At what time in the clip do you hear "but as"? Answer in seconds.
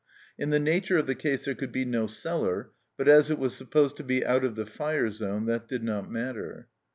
2.97-3.29